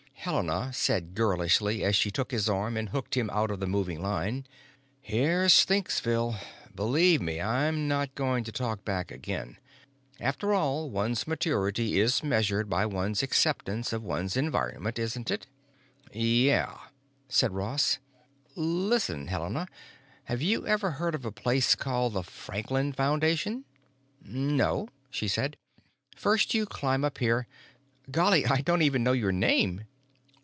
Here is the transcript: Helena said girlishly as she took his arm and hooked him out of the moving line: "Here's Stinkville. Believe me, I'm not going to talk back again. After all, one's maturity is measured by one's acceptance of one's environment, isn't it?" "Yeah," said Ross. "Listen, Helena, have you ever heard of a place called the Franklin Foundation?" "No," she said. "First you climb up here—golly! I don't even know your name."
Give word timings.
Helena 0.23 0.69
said 0.71 1.15
girlishly 1.15 1.83
as 1.83 1.95
she 1.95 2.11
took 2.11 2.29
his 2.29 2.47
arm 2.47 2.77
and 2.77 2.89
hooked 2.89 3.17
him 3.17 3.31
out 3.31 3.49
of 3.49 3.59
the 3.59 3.65
moving 3.65 4.03
line: 4.03 4.45
"Here's 5.01 5.51
Stinkville. 5.51 6.37
Believe 6.75 7.19
me, 7.23 7.41
I'm 7.41 7.87
not 7.87 8.13
going 8.13 8.43
to 8.43 8.51
talk 8.51 8.85
back 8.85 9.09
again. 9.09 9.57
After 10.19 10.53
all, 10.53 10.91
one's 10.91 11.25
maturity 11.25 11.99
is 11.99 12.21
measured 12.21 12.69
by 12.69 12.85
one's 12.85 13.23
acceptance 13.23 13.91
of 13.93 14.03
one's 14.03 14.37
environment, 14.37 14.99
isn't 14.99 15.31
it?" 15.31 15.47
"Yeah," 16.13 16.77
said 17.27 17.55
Ross. 17.55 17.97
"Listen, 18.55 19.25
Helena, 19.25 19.67
have 20.25 20.39
you 20.43 20.67
ever 20.67 20.91
heard 20.91 21.15
of 21.15 21.25
a 21.25 21.31
place 21.31 21.73
called 21.73 22.13
the 22.13 22.21
Franklin 22.21 22.93
Foundation?" 22.93 23.65
"No," 24.23 24.87
she 25.09 25.27
said. 25.27 25.57
"First 26.15 26.53
you 26.53 26.67
climb 26.67 27.03
up 27.03 27.17
here—golly! 27.17 28.45
I 28.45 28.61
don't 28.61 28.83
even 28.83 29.03
know 29.03 29.13
your 29.13 29.31
name." 29.31 29.85